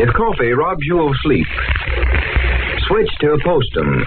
[0.00, 1.46] If coffee robs you of sleep,
[2.86, 4.04] switch to Postum.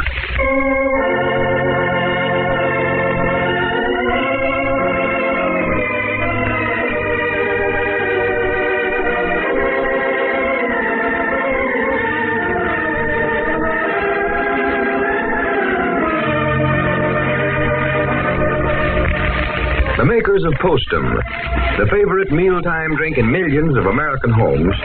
[19.98, 21.20] The makers of Postum,
[21.78, 24.76] the favorite mealtime drink in millions of American homes,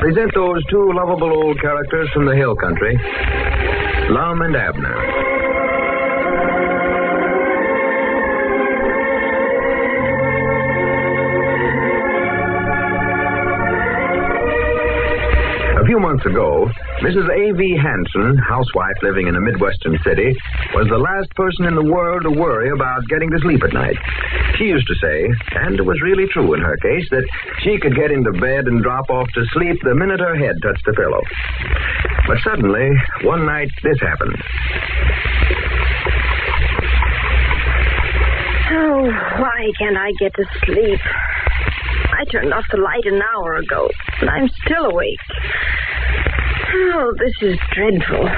[0.00, 2.96] present those two lovable old characters from the hill country,
[4.10, 5.27] Lum and Abner.
[15.88, 16.68] Few months ago,
[17.00, 17.24] Mrs.
[17.32, 17.60] A.V.
[17.80, 20.36] Hanson, housewife living in a Midwestern city,
[20.76, 23.96] was the last person in the world to worry about getting to sleep at night.
[24.60, 25.24] She used to say,
[25.64, 27.24] and it was really true in her case, that
[27.64, 30.84] she could get into bed and drop off to sleep the minute her head touched
[30.84, 31.24] the pillow.
[32.28, 32.92] But suddenly,
[33.24, 34.36] one night, this happened.
[38.76, 39.08] Oh,
[39.40, 41.00] why can't I get to sleep?
[42.18, 43.88] I turned off the light an hour ago,
[44.20, 45.20] and I'm still awake.
[46.74, 48.28] Oh, this is dreadful.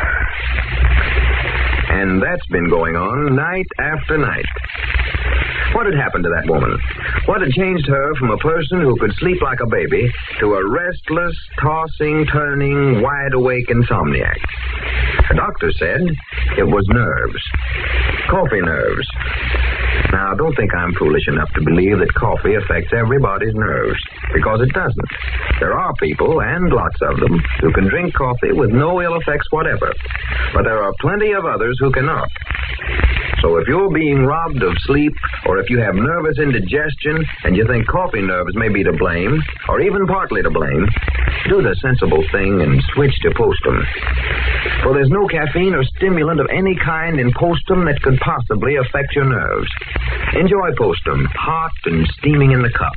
[1.89, 4.45] And that's been going on night after night.
[5.73, 6.78] What had happened to that woman?
[7.25, 10.69] What had changed her from a person who could sleep like a baby to a
[10.69, 14.36] restless, tossing, turning, wide awake insomniac?
[15.31, 16.01] The doctor said
[16.58, 17.42] it was nerves.
[18.28, 19.08] Coffee nerves.
[20.12, 24.00] Now, don't think I'm foolish enough to believe that coffee affects everybody's nerves,
[24.34, 25.11] because it doesn't.
[25.61, 29.47] There are people, and lots of them, who can drink coffee with no ill effects
[29.50, 29.92] whatever.
[30.52, 32.28] But there are plenty of others who cannot.
[33.41, 35.12] So if you're being robbed of sleep,
[35.46, 39.41] or if you have nervous indigestion and you think coffee nerves may be to blame,
[39.69, 40.86] or even partly to blame,
[41.48, 43.80] do the sensible thing and switch to Postum.
[44.83, 49.17] For there's no caffeine or stimulant of any kind in Postum that could possibly affect
[49.17, 49.70] your nerves.
[50.36, 52.92] Enjoy Postum, hot and steaming in the cup.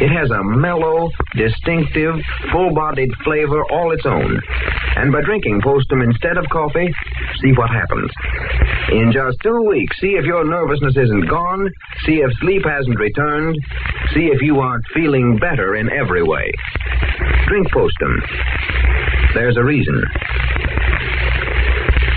[0.00, 2.14] It has a mellow, distinctive,
[2.52, 4.40] full-bodied flavor all its own.
[4.96, 6.88] And by drinking Postum instead of coffee,
[7.42, 8.10] see what happens.
[8.92, 11.68] In just two weeks, see if your nervousness isn't gone,
[12.06, 13.56] see if sleep hasn't returned,
[14.14, 16.50] see if you aren't feeling better in every way.
[17.48, 18.16] Drink Postum.
[19.34, 20.02] There's a reason.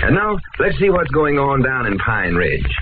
[0.04, 2.76] And now, let's see what's going on down in Pine Ridge.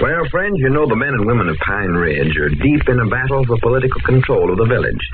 [0.00, 3.08] Well, friends, you know the men and women of Pine Ridge are deep in a
[3.12, 5.04] battle for political control of the village.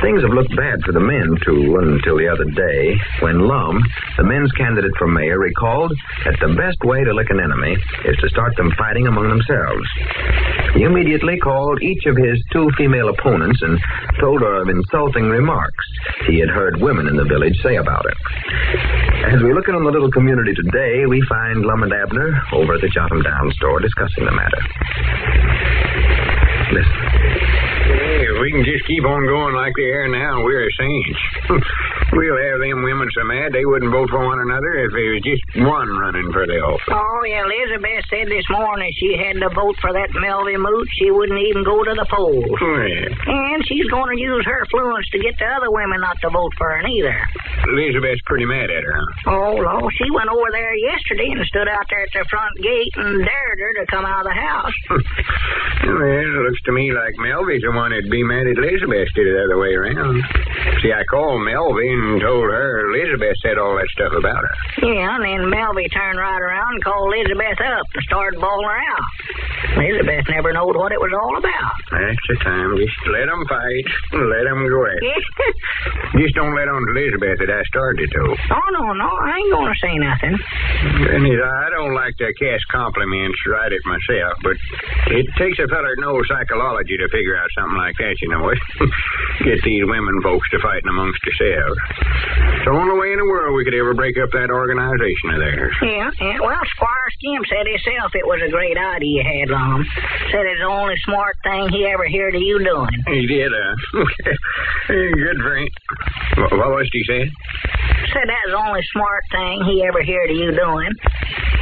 [0.00, 3.76] Things have looked bad for the men, too, until the other day, when Lum,
[4.16, 5.92] the men's candidate for mayor, recalled
[6.24, 7.76] that the best way to lick an enemy
[8.08, 9.84] is to start them fighting among themselves.
[10.72, 13.76] He immediately called each of his two female opponents and
[14.24, 15.84] told her of insulting remarks
[16.32, 19.07] he had heard women in the village say about her.
[19.26, 22.74] As we look in on the little community today, we find Lum and Abner over
[22.74, 24.62] at the Jot 'Em Down store discussing the matter.
[26.70, 26.94] Listen.
[27.98, 31.20] Hey, if we can just keep on going like they are now, we're a saints.
[32.12, 35.24] we'll have them women so mad they wouldn't vote for one another if there was
[35.24, 36.88] just one running for the office.
[36.90, 40.88] Oh, yeah, Elizabeth said this morning she had to vote for that Melvy Moot.
[40.96, 42.48] She wouldn't even go to the polls.
[42.48, 43.08] Oh, yeah.
[43.12, 46.52] And she's going to use her influence to get the other women not to vote
[46.56, 47.16] for her neither.
[47.68, 49.30] Elizabeth's pretty mad at her, huh?
[49.34, 52.94] Oh, Lord, she went over there yesterday and stood out there at the front gate
[52.96, 54.76] and dared her to come out of the house.
[54.90, 59.26] well, it looks to me like Melvy's the one that'd be mad at Elizabeth instead
[59.28, 60.22] of the other way around.
[60.82, 64.54] See, I called Melvy and told her Elizabeth said all that stuff about her.
[64.82, 68.78] Yeah, and then Melvy turned right around and called Elizabeth up and started bawling her
[68.78, 69.06] out.
[69.82, 71.74] Elizabeth never knowed what it was all about.
[71.90, 72.76] That's the time.
[72.78, 73.86] Just let them fight.
[74.14, 75.24] Let them go at it.
[76.22, 78.22] Just don't let on to Elizabeth that I started to.
[78.54, 80.34] oh, no, no, I ain't going to say nothing.
[80.38, 84.56] And I don't like to cast compliments right at myself, but
[85.14, 88.46] it takes a feller to know psychology to figure out something like that, you know.
[89.44, 91.78] Get these women folks to fighting amongst themselves.
[91.88, 95.38] It's the only way in the world we could ever break up that organization of
[95.40, 95.74] theirs.
[95.80, 96.38] Yeah, yeah.
[96.42, 99.80] Well, Squire Skimp said himself it was a great idea you had, Lum.
[100.34, 102.92] Said it's the only smart thing he ever heard of you doing.
[103.08, 103.74] He did, uh.
[104.88, 105.38] Good.
[105.40, 107.28] Wha- What was he said?
[108.12, 110.92] Said that was the only smart thing he ever heard of you doing.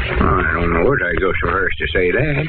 [0.07, 2.45] I don't know if I'd go so far to say that.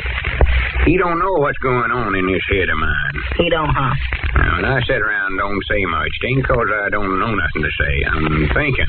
[0.85, 3.15] He don't know what's going on in this head of mine.
[3.37, 3.93] He don't, huh?
[4.37, 7.33] Now, when I sit around and don't say much, it ain't 'cause I don't know
[7.33, 7.93] nothing to say.
[8.11, 8.85] I'm thinking,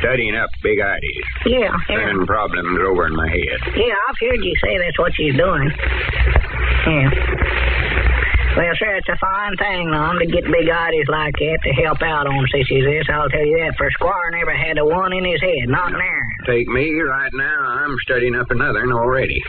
[0.00, 1.96] studying up big ideas, Yeah, yeah.
[1.96, 3.58] turning problems over in my head.
[3.76, 5.70] Yeah, I've heard you say that's what you're doing.
[6.86, 7.10] Yeah.
[8.56, 12.02] Well, sir, it's a fine thing, Lum, to get big ideas like that to help
[12.02, 13.06] out on sissies this.
[13.08, 13.76] I'll tell you that.
[13.78, 16.19] For Squire never had a one in his head, not there.
[16.46, 17.84] Take me right now.
[17.84, 19.42] I'm studying up another one already.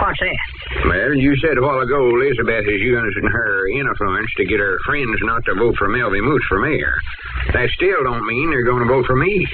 [0.00, 0.38] What's that?
[0.88, 5.18] Well, you said a while ago Elizabeth is using her influence to get her friends
[5.22, 6.96] not to vote for Melvy Moose for mayor.
[7.52, 9.46] That still don't mean they're going to vote for me.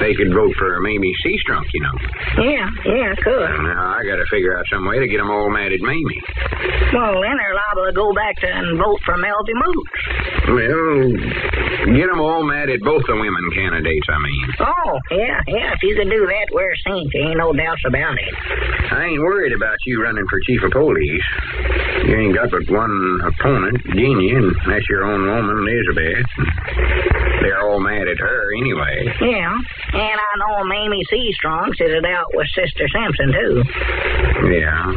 [0.00, 1.96] They could vote for Mamie Seastrunk, you know.
[2.44, 3.50] Yeah, yeah, could.
[3.66, 6.22] Now, I got to figure out some way to get them all mad at Mamie.
[6.94, 9.96] Well, then they're liable to go back to and vote for Melvy Moose.
[10.46, 14.46] Well, get them all mad at both the women candidates, I mean.
[14.60, 15.72] Oh, yeah, yeah.
[15.74, 17.16] If you could do that, we're synced.
[17.16, 18.34] Ain't no doubts about it.
[18.92, 21.28] I ain't worried about you running for chief of police.
[22.04, 26.26] You ain't got but one opponent, Jeannie, and that's your own woman, Elizabeth.
[27.42, 29.08] They're all mad at her anyway.
[29.20, 29.54] Yeah,
[29.92, 33.62] and I know Mamie Seastrunk said it out with Sister Simpson, too.
[34.52, 34.92] Yeah.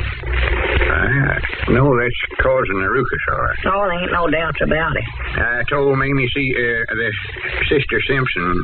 [0.89, 3.47] I know that's causing the rookasaur.
[3.69, 5.05] Oh, there ain't no doubts about it.
[5.37, 7.11] I told Mamie see uh, the
[7.69, 8.63] sister Simpson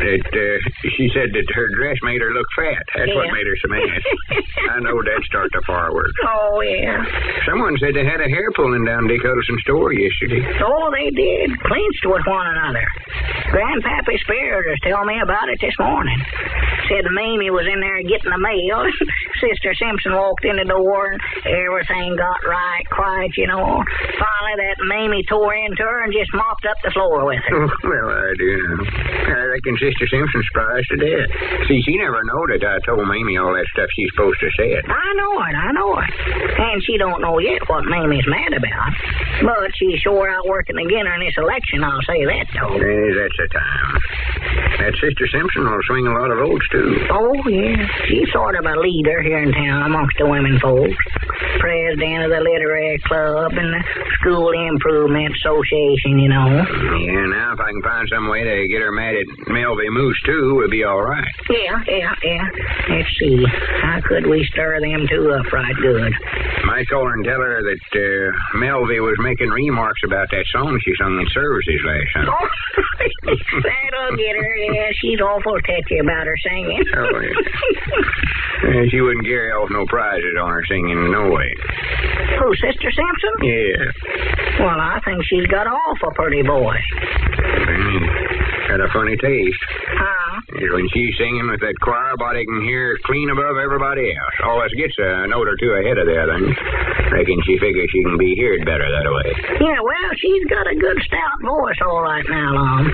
[0.00, 0.58] that uh,
[0.96, 2.82] she said that her dress made her look fat.
[2.96, 4.00] That's what made her so mad.
[4.74, 6.12] I know that start the fireworks.
[6.26, 7.04] Oh, yeah.
[7.48, 10.42] Someone said they had a hair pulling down Dick Huddleston's store yesterday.
[10.64, 11.50] Oh, they did.
[11.64, 12.86] Clinched with one another.
[13.52, 16.18] Grandpappy Spears was telling me about it this morning.
[16.88, 18.80] Said Mamie was in there getting the mail.
[19.44, 23.84] Sister Simpson walked in the door and everything got right, quiet, you know.
[24.16, 27.68] Finally, that Mamie tore into her and just mopped up the floor with her.
[27.84, 28.56] well, I do.
[29.28, 31.28] I reckon Sister Simpson's surprised to death.
[31.68, 34.80] See, she never know that I told Mamie all that stuff she's supposed to say.
[34.80, 36.10] I know it, I know it.
[36.56, 38.92] And she don't know yet what Mamie's mad about.
[39.44, 42.74] But she's sure out working again in this election, I'll say that, though.
[42.74, 43.92] Eh, that's the time.
[44.78, 46.94] That Sister Simpson will swing a lot of votes, too.
[47.10, 47.86] Oh, yeah.
[48.06, 50.94] She's sort of a leader here in town amongst the women folks.
[51.58, 53.82] President of the Literary Club and the
[54.20, 56.46] School Improvement Association, you know.
[56.46, 60.20] Yeah, now if I can find some way to get her mad at Melvy Moose,
[60.24, 61.32] too, we'll be all right.
[61.50, 62.46] Yeah, yeah, yeah.
[62.90, 63.42] Let's see.
[63.82, 66.12] How could we stir them two up right good?
[66.64, 70.78] Might call her and tell her that uh, Melvy was making remarks about that song
[70.84, 72.28] she sung in services last night.
[72.28, 72.46] Oh,
[73.64, 74.56] that'll get her.
[74.56, 76.67] Yeah, she's awful touchy about her singing.
[76.70, 77.20] Oh,
[78.68, 78.82] yeah.
[78.90, 81.48] She wouldn't carry off no prizes on her singing, no way.
[82.38, 83.34] Who, Sister Simpson?
[83.42, 83.84] Yeah.
[84.60, 86.76] Well, I think she's got off a pretty boy.
[87.38, 89.62] Mm, Got a funny taste.
[89.96, 90.27] Huh?
[90.48, 94.36] Is When she's singing with that choir, body can hear clean above everybody else.
[94.48, 96.56] Always gets a note or two ahead of the others.
[97.12, 99.28] Reckon she figures she can be heard better that way.
[99.60, 102.88] Yeah, well, she's got a good stout voice all right now, Lum.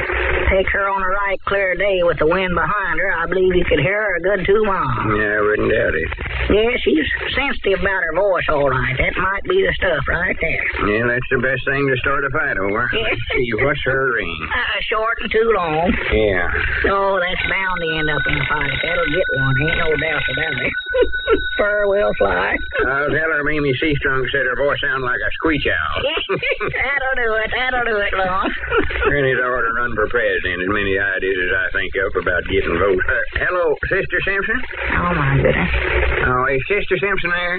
[0.50, 3.64] Take her on a right clear day with the wind behind her, I believe you
[3.64, 5.14] could hear her a good two miles.
[5.14, 6.10] Yeah, I wouldn't doubt it.
[6.50, 7.06] Yeah, she's
[7.38, 8.98] sensitive about her voice, all right.
[8.98, 10.66] That might be the stuff right there.
[10.90, 12.90] Yeah, that's the best thing to start a fight over.
[12.92, 13.14] Yeah.
[13.14, 14.34] Let's see, what's her ring?
[14.50, 15.86] Uh, short and too long.
[16.12, 16.50] Yeah.
[16.92, 18.74] Oh, that's bound to end up in a fight.
[18.82, 19.54] That'll get one.
[19.62, 20.74] Ain't no doubt about it.
[21.58, 22.54] Fur will fly.
[22.86, 25.96] I'll tell her Mamie Seastrunk said her voice sounded like a screech owl.
[26.74, 27.48] That'll do it.
[27.54, 28.48] That'll do it, Lum.
[29.10, 30.62] Rennie's ought to run for president.
[30.64, 33.02] As many ideas as I think of about getting votes.
[33.06, 34.58] Uh, hello, Sister Simpson?
[34.98, 35.70] Oh, my goodness.
[36.26, 37.56] Oh, is Sister Simpson there?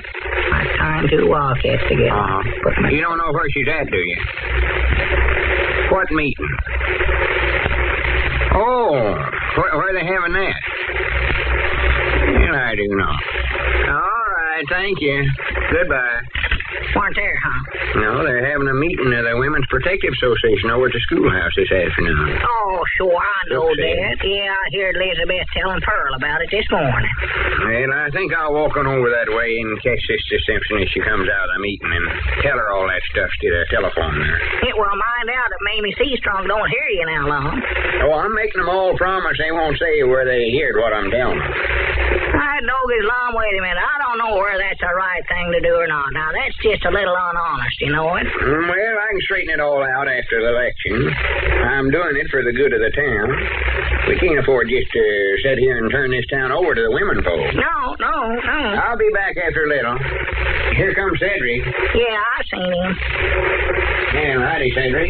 [0.52, 2.12] My time to wildcats together.
[2.12, 2.82] Uh-huh.
[2.82, 4.18] My You don't know where she's at, do you?
[5.92, 6.50] What meeting?
[8.56, 9.16] Oh,
[9.58, 10.60] where, where are they having that?
[12.46, 13.14] Well, I do know.
[13.92, 15.24] All right, thank you.
[15.72, 16.22] Goodbye.
[16.96, 17.60] Weren't there, huh?
[18.00, 21.72] No, they're having a meeting of the Women's Protective Association over at the schoolhouse this
[21.72, 22.40] afternoon.
[22.40, 24.16] Oh, sure, I know that.
[24.24, 27.12] Yeah, I heard Elizabeth telling Pearl about it this morning.
[27.68, 31.02] Well, I think I'll walk on over that way and catch Sister Simpson as she
[31.04, 32.06] comes out of the meeting and
[32.44, 34.40] tell her all that stuff to the telephone there.
[34.68, 37.56] It will mind out that Mamie Seastrunk don't hear you now, Lum.
[38.08, 41.40] Oh, I'm making them all promise they won't say where they heard what I'm telling
[41.40, 41.54] them.
[42.46, 43.82] I doggies, Lum, wait a minute.
[43.82, 46.14] I don't know where that's the right thing to do or not.
[46.14, 48.28] Now, that's just a little unhonest, you know it?
[48.30, 50.94] Mm, Well, I can straighten it all out after the election.
[51.66, 53.28] I'm doing it for the good of the town.
[54.08, 55.04] We can't afford just to
[55.42, 57.50] sit here and turn this town over to the women folk.
[57.58, 58.58] No, no, no.
[58.86, 59.98] I'll be back after a little.
[60.78, 61.66] Here comes Cedric.
[61.98, 62.92] Yeah, I seen him.
[64.14, 65.10] Man, righty, Cedric.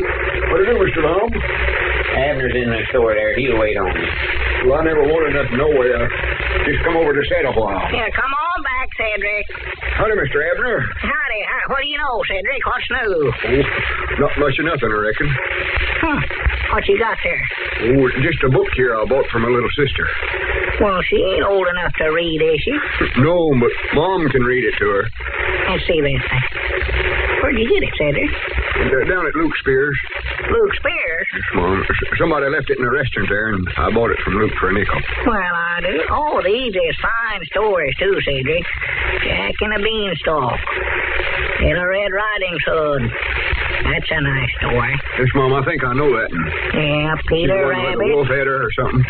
[0.56, 1.04] What do you do, Mr.
[1.04, 1.30] Long?
[2.16, 3.36] Abner's in the store there.
[3.36, 4.08] He'll wait on me.
[4.72, 5.92] Well, I never wanted nothing no way.
[5.92, 6.08] I
[6.64, 7.84] just come over to sit a while.
[7.92, 9.46] Yeah, come on back, Cedric.
[10.00, 10.40] Howdy, Mr.
[10.40, 10.80] Abner.
[11.04, 12.62] Howdy, how, uh, what do you know, Cedric?
[12.64, 13.12] What's new?
[13.28, 15.28] Oh, not much of nothing, I reckon.
[16.00, 16.20] Huh.
[16.72, 17.44] What you got there?
[17.96, 20.06] Oh, just a book here I bought for my little sister.
[20.82, 22.76] Well, she ain't old enough to read, is she?
[23.22, 25.04] No, but Mom can read it to her.
[25.72, 26.46] Let's see this thing.
[27.42, 28.32] Where'd you get it, Cedric?
[28.76, 29.98] Uh, down at Luke Spears.
[30.52, 31.28] Luke Spears?
[31.56, 34.52] Well, s- somebody left it in a restaurant there, and I bought it from Luke
[34.60, 35.00] for a nickel.
[35.26, 35.96] Well, I do.
[36.12, 38.64] Oh, these is fine stories, too, Cedric.
[39.24, 40.60] Jack and the Beanstalk.
[41.62, 43.02] Little Red Riding Hood.
[43.86, 44.94] That's a nice story.
[45.20, 46.30] Yes, Mom, I think I know that.
[46.76, 48.14] Yeah, Peter the the Rabbit.
[48.14, 49.04] wolf had her or something.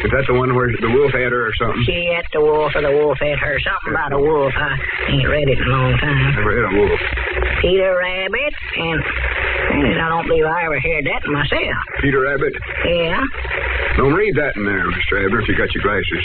[0.00, 1.84] Is that the one where the wolf had her or something?
[1.84, 3.60] She ate the wolf or the wolf ate her.
[3.60, 4.52] Something about a wolf.
[4.56, 4.80] I
[5.12, 6.40] ain't read it in a long time.
[6.40, 7.00] Never had a wolf.
[7.60, 9.00] Peter Rabbit and...
[9.70, 11.76] I don't believe I ever heard that myself.
[12.00, 12.54] Peter Rabbit.
[12.84, 13.22] Yeah?
[13.96, 15.20] Don't read that in there, Mr.
[15.20, 16.24] Abner, if you got your glasses.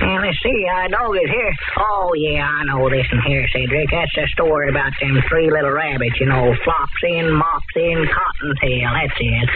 [0.00, 1.52] And let's see, our dog is here.
[1.76, 3.90] Oh, yeah, I know this in here, Cedric.
[3.90, 8.90] That's a story about them three little rabbits, you know, Flopsy and Mopsy and Cottontail.
[8.94, 9.48] That's it.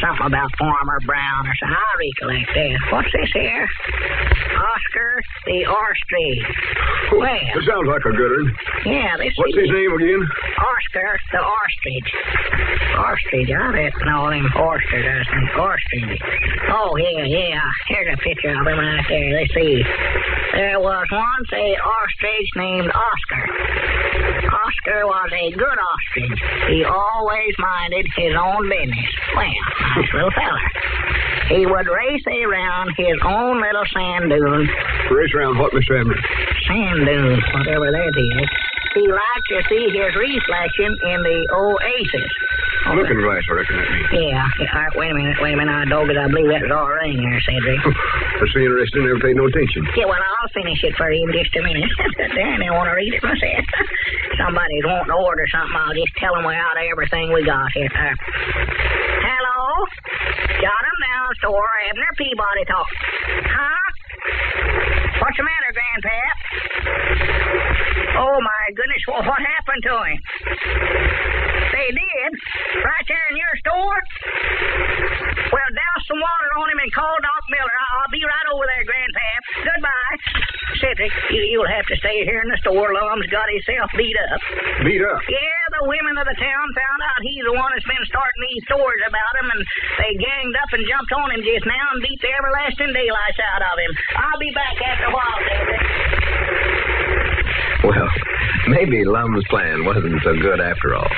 [0.00, 1.76] Something about Farmer Brown or something.
[1.76, 2.76] I recollect that.
[2.92, 3.66] What's this here?
[4.52, 5.10] Oscar
[5.46, 6.44] the Ostrich.
[7.12, 8.52] Well, That sounds like a good one.
[8.84, 10.22] yeah, this What's his name again?
[10.60, 12.08] Oscar the Ostrich.
[12.92, 14.44] Ostrich, I didn't know them.
[14.44, 14.76] I
[15.24, 16.20] think ostrich.
[16.68, 17.64] Oh, yeah, yeah.
[17.88, 19.40] Here's a picture of him right there.
[19.40, 19.80] Let's see.
[20.52, 23.44] There was once a ostrich named Oscar.
[24.52, 26.38] Oscar was a good ostrich.
[26.68, 29.10] He always minded his own business.
[29.34, 29.48] Well,
[29.96, 30.66] nice little feller.
[31.56, 34.66] He would race around his own little sand dune
[35.10, 36.00] Race around what, Mr.
[36.00, 36.16] Abner?
[36.68, 38.48] sand dunes, whatever that is.
[38.94, 42.32] He liked to see his reflection in the oasis.
[42.92, 44.10] Looking glass, I reckon that means.
[44.12, 44.42] Yeah.
[44.58, 45.70] yeah, all right, wait a minute, wait a minute.
[45.72, 46.18] I dog it.
[46.18, 47.78] I believe that was all ring there, Cedric.
[48.42, 49.06] That's interesting.
[49.06, 49.86] Never paid no attention.
[49.96, 51.88] yeah, well, I'll finish it for you in just a minute.
[52.36, 53.64] Darn, I want to read it myself.
[54.42, 55.78] Somebody's wanting to order something.
[55.78, 57.86] I'll just tell them we're out of everything we got here.
[57.86, 58.12] Uh,
[59.24, 59.61] hello?
[59.82, 61.70] Got 'em now, store.
[61.90, 62.86] Abner Peabody talk.
[63.50, 63.82] Huh?
[65.20, 66.36] What's the matter, Grandpap?
[68.18, 69.02] Oh, my goodness.
[69.08, 70.18] Well, what happened to him?
[71.72, 72.30] They did?
[72.84, 73.98] Right there in your store?
[75.52, 75.70] Well,
[76.08, 77.76] some water on him and call Doc Miller.
[77.98, 79.40] I'll be right over there, Grandpap.
[79.62, 80.16] Goodbye.
[80.80, 82.90] Cedric, you, you'll have to stay here in the store.
[82.94, 84.40] Lum's got himself beat up.
[84.82, 85.20] Beat up.
[85.28, 88.64] Yeah, the women of the town found out he's the one that's been starting these
[88.66, 89.60] stories about him, and
[90.02, 93.62] they ganged up and jumped on him just now and beat the everlasting daylights out
[93.62, 93.92] of him.
[94.18, 95.82] I'll be back after a while, Cedric.
[97.82, 98.08] Well,
[98.68, 101.10] maybe Lum's plan wasn't so good after all.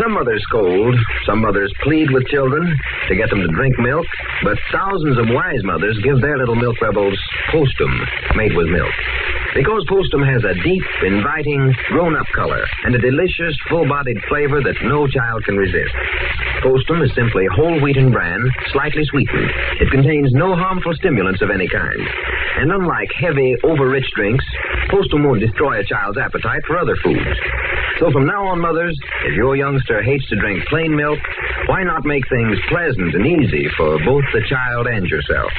[0.00, 0.94] Some mothers scold,
[1.26, 2.64] some mothers plead with children
[3.08, 4.06] to get them to drink milk,
[4.42, 7.18] but thousands of wise mothers give their little milk rebels
[7.52, 7.92] postum
[8.36, 8.94] made with milk.
[9.54, 14.62] Because postum has a deep, inviting, grown up color and a delicious, full bodied flavor
[14.62, 15.92] that no child can resist.
[16.62, 18.38] Postum is simply whole wheaten bran,
[18.72, 19.50] slightly sweetened.
[19.80, 22.00] It contains no harmful stimulants of any kind.
[22.58, 24.44] And unlike heavy, over rich drinks,
[24.90, 27.36] postum won't destroy a child's appetite for other foods.
[27.98, 31.18] So from now on, mothers, if your youngster hates to drink plain milk,
[31.66, 35.50] why not make things pleasant and easy for both the child and yourself?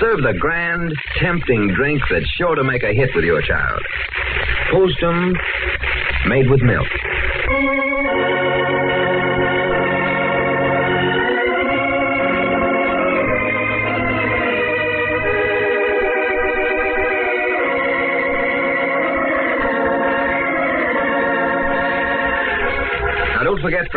[0.00, 3.80] Serve the grand, tempting drink that's sure to make a hit with your child.
[4.72, 5.34] Postum,
[6.26, 6.88] made with milk.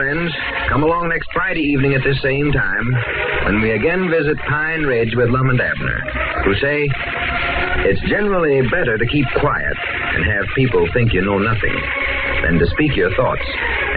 [0.03, 0.31] Friends,
[0.67, 2.87] come along next Friday evening at this same time
[3.47, 6.03] when we again visit Pine Ridge with Lum and Abner,
[6.43, 6.83] who say
[7.87, 11.71] it's generally better to keep quiet and have people think you know nothing
[12.43, 13.47] than to speak your thoughts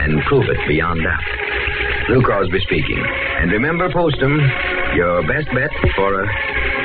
[0.06, 1.26] and prove it beyond doubt.
[2.08, 3.02] Lou Crosby speaking.
[3.42, 4.38] And remember, Postum,
[4.94, 6.26] your best bet for a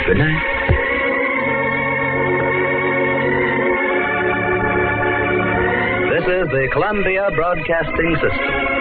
[0.09, 0.41] good night.
[6.09, 8.80] This is the Columbia Broadcasting System.